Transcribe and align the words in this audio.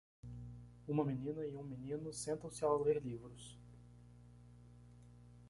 Uma 0.87 1.05
menina 1.05 1.45
e 1.45 1.55
um 1.55 1.61
menino 1.63 2.11
sentam-se 2.11 2.65
ao 2.65 2.81
ler 2.81 2.99
livros. 3.05 3.61